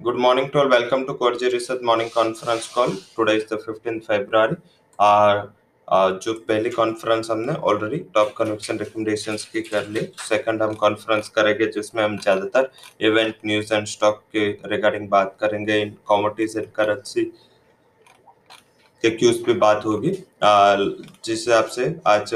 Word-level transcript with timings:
Good 0.00 0.16
morning 0.16 0.50
to 0.52 0.60
all. 0.60 0.68
Welcome 0.70 1.04
to 1.08 1.12
Corje 1.12 1.52
Research 1.52 1.82
Morning 1.82 2.08
Conference 2.08 2.66
Call. 2.68 2.92
Today 3.14 3.36
is 3.36 3.44
the 3.44 3.58
15th 3.58 4.06
February. 4.06 4.56
Uh, 4.98 5.48
uh, 5.88 6.10
जो 6.18 6.32
पहली 6.48 6.70
conference 6.70 7.30
हमने 7.30 7.54
already 7.70 7.98
top 8.14 8.32
conviction 8.38 8.78
recommendations 8.78 9.44
की 9.52 9.62
कर 9.62 9.86
ली 9.88 10.06
second 10.28 10.62
हम 10.62 10.72
conference 10.84 11.28
करेंगे 11.34 11.66
जिसमें 11.72 12.02
हम 12.02 12.16
ज़्यादातर 12.18 12.70
इवेंट 13.00 13.34
न्यूज़ 13.46 13.74
एंड 13.74 13.86
स्टॉक 13.86 14.22
के 14.32 14.48
रिगार्डिंग 14.72 15.08
बात 15.10 15.36
करेंगे 15.40 15.80
इन 15.82 15.94
कॉमोडिटीज 16.06 16.56
एंड 16.56 16.70
करेंसी 16.76 17.30
के 19.02 19.10
क्यूज 19.10 19.36
पे 19.44 19.52
बात 19.56 19.84
होगी। 19.84 20.10
जिस 20.10 21.38
हिसाब 21.38 21.64
से 21.66 21.84
आज 22.06 22.30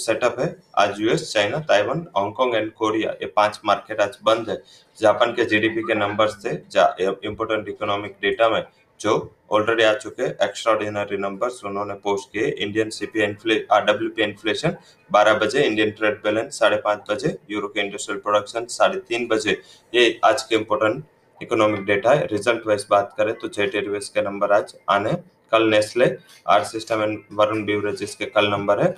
सेटअप 0.00 0.40
है, 0.40 0.54
आज 0.78 1.00
US 1.00 1.32
China 1.32 1.58
Taiwan 1.68 2.06
Hong Kong 2.16 2.54
and 2.54 2.70
Korea 2.72 3.10
ये 3.12 3.26
पाँच 3.36 3.60
मार्केट 3.64 4.00
आज 4.00 4.18
बंद 4.24 4.50
है। 4.50 4.62
जापान 4.98 5.32
के 5.34 5.44
जीडीपी 5.44 5.82
के 5.82 5.94
नंबर्स 5.96 6.36
थे 6.44 6.50
इम्पोर्टेंट 7.26 7.68
इकोनॉमिक 7.68 8.16
डेटा 8.22 8.48
में 8.48 8.62
जो 9.00 9.12
ऑलरेडी 9.52 9.82
आ 9.82 9.92
चुके 9.94 10.24
एक्स्ट्राऑर्डिनरी 10.44 11.16
नंबर्स 11.18 11.64
उन्होंने 11.64 11.94
पोस्ट 12.02 12.30
किए। 12.32 12.48
Indian 12.58 12.90
CP 12.90 13.26
W 13.26 14.08
P 14.10 14.22
inflation 14.22 14.76
12 15.10 15.38
बजे 15.38 15.62
इंडियन 15.62 15.90
ट्रेड 15.90 16.20
बैलेंस 16.24 16.58
साढ़े 16.58 16.76
पाँच 16.84 17.10
बजे 17.10 17.36
यूरो 17.50 17.68
के 17.68 17.80
इंडस्ट्रियल 17.80 18.20
प्रोडक्शन 18.20 18.66
साढ़े 18.70 18.98
तीन 19.08 19.26
बजे। 19.28 19.60
ये 19.92 20.18
आज 20.24 20.42
के 20.42 20.56
इम्पोर्टेंट 20.56 21.02
इकोनॉमिक 21.40 21.84
डेटा 21.86 22.10
है। 22.12 22.26
रिज़ल्ट 22.26 22.66
वाइज 22.66 22.86
बात 22.90 23.14
करें 23.18 23.34
तो 23.34 23.48
जेट 23.50 23.74
एयरवेज 23.74 24.08
के 24.08 24.22
नंबर 24.22 24.52
आज 24.52 24.74
आने 24.90 25.12
कल 25.52 25.68
Nestle, 25.70 26.16
R 26.46 26.64
System 26.64 27.02
and 27.02 27.18
Varun 27.32 27.64
Beverages 27.64 28.14
के 28.14 28.26
कल 28.26 28.48
नंबर 28.50 28.80
है। 28.80 28.94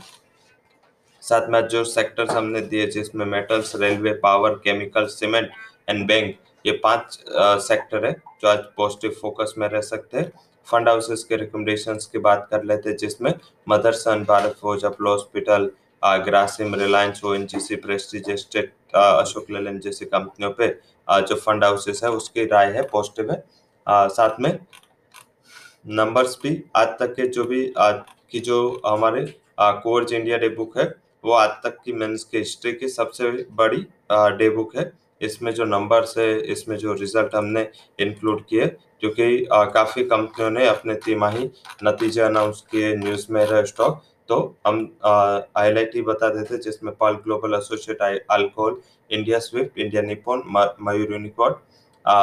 साथ 1.23 1.48
में 1.51 1.61
जो 1.69 1.83
सेक्टर्स 1.87 2.30
हमने 2.30 2.61
दिए, 2.62 2.87
जिसमें 2.88 3.27
metals 3.27 3.75
railway 3.77 4.12
power 4.23 4.55
chemical 4.65 5.06
cement 5.09 5.51
and 5.88 6.06
bank 6.06 6.34
ये 6.65 6.73
पाँच 6.84 7.19
सेक्टर 7.62 8.05
है, 8.06 8.12
जो 8.12 8.48
आज 8.48 8.59
पॉजिटिव 8.77 9.16
फोकस 9.20 9.55
में 9.59 9.69
रह 9.69 9.80
सकते 9.83 10.19
हैं। 10.19 10.33
फंड 10.69 10.89
हाउसेस 10.89 11.25
के 11.25 11.36
रिकमेंडेशन 11.36 11.98
की 12.12 12.19
बात 12.20 12.47
कर 12.50 12.64
लेते 12.64 12.89
हैं, 12.89 12.97
जिसमें 12.97 13.33
Motherson 13.66 14.25
Bharat 14.25 14.56
Forge 14.61 14.84
Apollo 14.84 15.11
Hospital 15.11 15.70
Grasim 16.03 16.75
Reliance 16.75 17.25
O 17.25 17.33
N 17.34 17.47
G 17.47 17.61
C 17.61 17.77
Prestige 17.78 18.31
State 18.41 18.72
Ashok 18.94 19.50
Leyland 19.50 19.78
जैसी 19.81 20.05
कंपनियों 20.06 20.50
पे 20.53 20.69
जो 21.09 21.34
फंड 21.37 21.64
हाउसेस 21.64 22.03
है, 22.05 22.11
उसकी 22.11 22.44
राय 22.47 22.72
है 22.72 22.83
पॉजिटिव 22.89 23.31
है। 23.33 23.42
साथ 23.87 24.41
में 24.41 24.59
नंबर्स 25.86 26.38
भी 26.42 26.62
आज 26.77 26.88
तक 26.98 27.12
के 27.14 27.27
जो 27.28 27.44
भी, 27.44 27.72
आज 27.77 28.00
की 28.30 28.41
जो 28.41 28.80
हमारे 28.86 29.25
कोर्ज 29.61 30.12
इंडिया 30.14 30.36
डे 30.38 30.48
बुक 30.50 30.77
है, 30.78 30.84
वो 31.25 31.33
आज 31.33 31.50
तक 31.64 31.78
की 31.84 31.92
मेंस 31.92 32.25
की 32.25 32.38
हिस्ट्री 32.38 32.72
की 32.72 32.88
सबसे 32.88 33.30
बड़ी 33.52 33.86
डे 34.38 34.48
बुक 34.50 34.77
है। 34.77 34.92
इसमें 35.20 35.53
जो 35.55 35.64
नंबर्स 35.64 36.16
है, 36.19 36.38
इसमें 36.42 36.77
जो 36.77 36.92
रिज़ल्ट 36.92 37.34
हमने 37.34 37.69
इंक्लूड 38.00 38.44
किए 38.47 38.66
क्योंकि 38.66 39.47
काफ़ी 39.50 40.05
कंपनियों 40.05 40.50
ने 40.50 40.66
अपने 40.69 40.94
तिमाही 41.05 41.50
नतीजे 41.84 42.20
अनाउंस 42.22 42.64
किए 42.70 42.94
न्यूज़ 42.97 43.27
में 43.33 43.44
रहे 43.44 43.66
स्टॉक 43.66 44.03
तो 44.28 44.38
हम 44.66 44.80
हाईलाइट 45.05 45.94
ही 45.94 46.03
बता 46.03 46.28
देते, 46.30 46.58
जिसमें 46.58 46.94
पाल 46.97 47.14
Global 47.25 47.55
Associate 47.55 48.03
Alcohol 48.30 48.77
India 49.10 49.38
Swift 49.41 49.78
India 49.78 50.03
Nippon 50.03 50.42
Mayur 50.80 51.12
यूनिकॉर्ड 51.12 51.55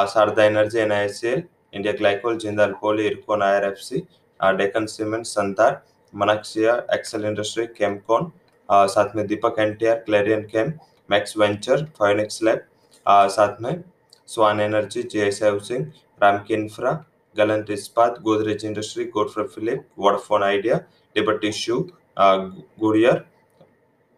Sharda 0.09 0.43
Energy 0.43 0.79
NICL 0.79 1.43
India 1.73 1.93
Glycol 1.93 2.37
Jindal 2.37 2.71
Poly 2.81 3.05
IRCON 3.07 3.41
IRFC 3.43 3.99
Deccan 4.39 4.85
Cement 4.87 5.25
संतार 5.25 5.81
Manaksia 6.13 6.75
Excel 6.93 7.25
industry 7.25 7.65
Chemcon 7.77 8.31
साथ 8.69 9.15
में 9.15 9.25
Deepak 9.27 9.59
NTR 9.59 9.95
Clarion 10.05 10.43
Chem 10.47 10.71
Max 11.09 11.37
Venture 11.37 11.85
फाइनेक्स 11.99 12.41
lab 12.43 12.65
साथ 13.05 13.61
में 13.61 13.83
Swan 14.29 14.59
Energy 14.61 15.03
JS 15.11 15.43
Housing 15.43 15.85
Ramky 16.21 16.53
Infra 16.53 16.91
Gallantt 17.35 17.69
Ispat 17.71 18.19
Godrej 18.21 18.65
Industry 18.65 19.03
Godfrey 19.13 19.43
Phillip 19.47 19.85
Vodafone 19.99 20.43
Idea 20.43 20.75
Liberty 21.15 21.51
Shoe 21.53 21.79
गुरियर 22.19 23.23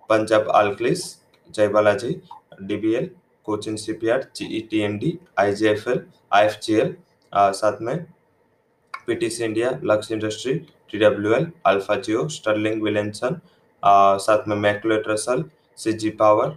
Punjab 0.10 0.50
Alkalis 0.56 1.04
Jai 1.50 1.68
Balaji 1.70 2.14
DBL 2.64 3.10
Cochin 3.48 3.76
CPR 3.78 4.24
GETND 4.36 5.18
IGFL 5.40 6.02
IFGL 6.32 6.94
साथ 7.34 7.82
में 7.82 7.98
PTC 9.08 9.44
India 9.44 9.70
Lux 9.84 10.12
Industry 10.12 10.54
T 10.92 10.98
W 11.00 11.34
L 11.34 11.48
Alpha 11.66 11.96
Geo 11.98 12.28
Sterling 12.30 12.82
Wilson 12.84 13.40
साथ 13.84 14.48
में 14.48 14.56
मैकुलेट 14.58 15.08
Russell 15.08 15.44
CG 15.78 16.10
Power 16.18 16.50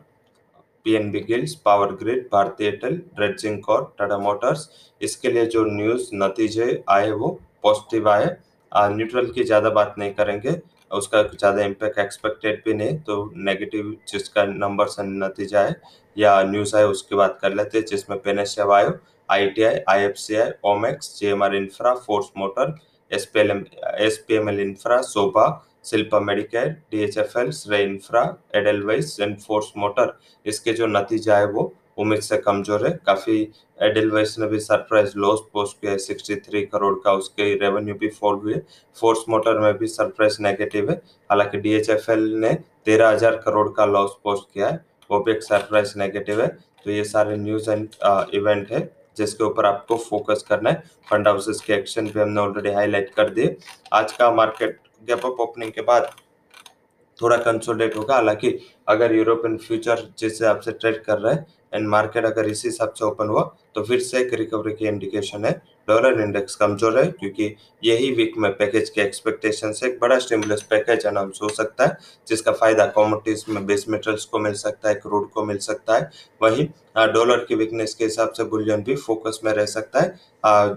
PNB 0.86 1.20
Gilts 1.22 1.54
Power 1.64 1.92
Grid 2.00 2.26
भारतीय 2.32 2.66
Airtel 2.66 3.00
Dredging 3.16 3.60
Corp 3.62 3.82
Tata 3.98 4.18
Motors 4.18 4.68
इसके 5.00 5.28
लिए 5.32 5.46
जो 5.46 5.64
news 5.66 6.08
नतीजे 6.14 6.82
आए 6.90 7.10
वो 7.12 7.28
पॉजिटिव 7.62 8.08
आए। 8.10 8.26
न्यूट्रल 8.72 9.30
की 9.32 9.44
ज़्यादा 9.44 9.70
बात 9.70 9.94
नहीं 9.98 10.12
करेंगे। 10.14 10.60
उसका 10.90 11.22
ज़्यादा 11.22 11.64
इम्पैक्ट 11.64 11.98
एक्सपेक्टेड 11.98 12.62
भी 12.64 12.74
नहीं 12.74 12.98
तो 13.00 13.14
नेगेटिव 13.36 13.94
जिसका 14.08 14.44
नंबर 14.46 14.86
नतीजा 15.00 15.60
है 15.60 15.80
या 16.18 16.42
न्यूज़ 16.42 16.76
आए 16.76 16.84
उसकी 16.84 17.14
बात 17.14 17.38
कर 17.42 17.54
लेते 17.54 17.78
हैं 17.78 17.84
जिसमें 17.84 18.18
Panacea 18.18 18.66
Bio 18.66 18.90
Motor 22.38 22.74
S 23.12 23.24
P 23.24 23.40
L 23.40 23.50
M 23.50 23.64
S 23.98 24.24
P 24.28 24.34
M 24.34 24.48
L 24.48 24.60
Infra 24.60 25.00
SOBA, 25.00 25.50
Shilpa 25.86 26.20
Medicare 26.20 26.68
D 26.68 27.02
H 27.02 27.18
F 27.18 27.38
L 27.38 27.50
Srei 27.50 27.82
Infra 27.82 28.22
Edelweiss 28.54 29.20
and 29.20 29.38
Force 29.38 29.72
Motor 29.76 30.18
इसके 30.46 30.72
जो 30.72 30.86
नतीजा 30.86 31.36
है 31.36 31.46
वो 31.46 31.72
उम्मीद 31.98 32.20
से 32.20 32.36
कमज़ोर 32.36 32.86
है। 32.86 32.92
काफ़ी 33.06 33.52
एडेलवाइस 33.82 34.38
ने 34.38 34.46
भी 34.46 34.60
सरप्राइज़ 34.60 35.12
लॉस 35.16 35.40
पोस्ट 35.52 35.80
किया 35.80 35.92
है 35.92 35.98
63 35.98 36.64
करोड़ 36.64 36.94
का 37.04 37.12
उसके 37.12 37.54
रेवेन्यू 37.54 37.94
भी 37.94 38.08
फॉल 38.08 38.34
हुए। 38.34 38.60
फोर्स 39.00 39.24
मोटर 39.28 39.58
में 39.58 39.78
भी 39.78 39.86
सरप्राइज़ 39.86 40.42
नेगेटिव 40.42 40.90
है। 40.90 40.96
हालाँकि 41.30 41.58
डी 41.58 41.72
एच 41.72 41.90
एफ़ 41.90 42.10
एल 42.10 42.24
ने 42.34 42.54
13000 42.86 43.36
करोड़ 43.36 43.68
का 43.68 43.84
लॉस 43.84 44.16
पोस्ट 44.24 44.54
किया 44.54 44.68
है। 44.68 44.84
एक 45.28 45.42
सरप्राइज़ 45.42 45.98
नेगेटिव 45.98 46.40
है। 46.42 46.46
तो 46.84 46.90
ये 46.90 47.04
सारे 47.04 47.36
न्यूज़ 47.36 47.70
एंड 47.70 47.88
इवेंट 48.34 48.72
है, 48.72 48.80
जिसके 49.16 49.44
ऊपर 49.44 49.66
आपको 49.66 49.96
फोकस 49.98 50.44
करना 50.48 50.70
है। 50.70 50.82
फंड 51.10 51.28
हाउसेस 51.28 51.60
के 51.60 51.72
एक्शन 51.72 52.06
भी 52.06 52.20
हमने 52.20 52.40
ऑलरेडी 52.40 52.70
हाईलाइट 52.72 53.10
कर 53.14 53.30
दिए। 53.30 53.56
आज 53.92 54.12
का 54.12 54.30
मार्केट 54.32 54.78
गैप 55.08 55.26
अप 55.26 55.40
ओपनिंग 55.40 55.72
के 55.72 55.82
बाद 55.82 56.10
थोड़ा 57.18 57.36
कंसोलिडेट 57.38 57.96
होगा। 57.96 58.14
हालाँकि 58.14 58.58
अगर 58.88 59.14
यूरोपियन 59.14 59.56
फ्यूचर 59.58 60.02
जिससे 60.18 60.46
आपसे 60.46 60.72
ट्रेड 60.72 61.02
कर 61.04 61.18
रहे 61.18 61.34
हैं 61.34 61.46
एंड 61.74 61.88
मार्केट 61.88 62.24
अगर 62.24 62.48
इसी 62.48 62.68
हिसाब 62.68 62.92
से 62.92 63.04
ओपन 63.04 63.28
हुआ 63.28 63.42
तो 63.74 63.82
फिर 63.84 64.00
से 64.00 64.18
एक 64.20 64.34
रिकवरी 64.34 64.72
की 64.72 64.88
इंडिकेशन 64.88 65.44
है 65.44 65.60
डॉलर 65.88 66.20
इंडेक्स 66.20 66.54
कमज़ोर 66.56 66.98
है, 66.98 67.06
क्योंकि 67.08 67.54
यही 67.84 68.10
वीक 68.12 68.36
में 68.38 68.50
पैकेज 68.52 68.88
के 68.90 69.00
एक्सपेक्टेशन 69.00 69.72
से 69.72 69.86
एक 69.86 69.98
बड़ा 70.00 70.18
स्टिमुलस 70.18 70.62
पैकेज 70.70 71.04
अनाउंस 71.06 71.38
हो 71.42 71.48
सकता 71.50 71.84
है, 71.84 71.96
जिसका 72.28 72.52
फ़ायदा 72.52 72.86
कॉमोडिटीज 72.88 73.44
में 73.48 73.66
बेस 73.66 73.84
मेटल्स 73.88 74.24
को 74.24 74.38
मिल 74.38 74.52
सकता 74.54 74.88
है 74.88 74.94
क्रूड 74.94 75.28
को 75.30 75.44
मिल 75.44 75.58
सकता 75.60 75.96
है। 75.96 76.10
वहीं 76.40 76.66
डॉलर 77.12 77.44
की 77.44 77.54
वीकनेस 77.54 77.94
के 77.94 78.04
हिसाब 78.04 78.32
से 78.32 78.44
बुलियन 78.46 78.82
भी 78.82 78.94
फोकस 78.96 79.40
में 79.44 79.52
रह 79.52 79.66
सकता 79.66 80.00
है। 80.00 80.08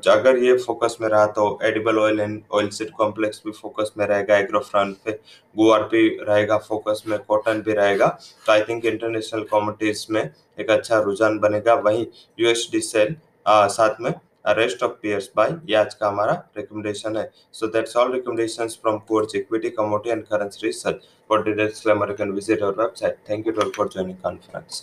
अगर 0.09 0.37
ये 0.37 0.55
फोकस 0.57 0.97
में 1.01 1.07
रहा 1.09 1.25
तो 1.27 1.47
edible 1.63 1.97
oil 1.99 2.19
and 2.19 2.41
oil 2.51 2.69
seed 2.69 2.91
complex 2.97 3.41
भी 3.45 3.51
फोकस 3.53 3.91
में 3.97 4.05
रहेगा 4.05 4.37
एग्रोफ्रान 4.37 4.95
पे, 5.05 5.11
गुआर 5.55 5.83
भी 5.83 6.07
रहेगा 6.19 6.57
फोकस 6.59 7.03
में 7.07 7.17
कॉटन 7.19 7.61
भी 7.61 7.73
रहेगा। 7.73 8.07
तो 8.45 8.51
आई 8.51 8.61
थिंक 8.61 8.85
इंटरनेशनल 8.85 9.43
कॉमोडिटीज 9.45 10.05
में 10.09 10.21
एक 10.59 10.69
अच्छा 10.71 10.99
रुझान 11.01 11.37
बनेगा। 11.39 11.73
वहीं 11.75 12.05
यूएसडी 12.39 12.79
सेल 12.91 13.15
साथ 13.75 14.01
में 14.01 14.13
रेस्ट 14.57 14.83
ऑफ़ 14.83 14.91
peers 15.03 15.27
बाय 15.35 15.55
ये 15.69 15.75
आज 15.75 15.93
का 15.93 16.07
हमारा 16.07 16.33
रिकमेंडेशन 16.57 17.17
है 17.17 17.29
so 17.53 17.67
that's 17.67 17.97
all 17.97 18.11
recommendations 18.11 18.79
from 18.81 18.97
course 19.07 19.35
equity 19.35 19.73
commodity 19.79 20.11
and 20.11 20.23
currency 20.27 20.65
research 20.67 21.07
for 21.29 21.39
details 21.43 21.71
disclaimer 21.71 22.07
you 22.07 22.15
can 22.15 22.33
visit 22.35 22.61
our 22.61 22.75
website 22.75 23.17
thank 23.29 23.49
you 23.49 23.53
all 23.57 23.71
for 23.71 23.85
joining 23.95 24.17
conference 24.27 24.75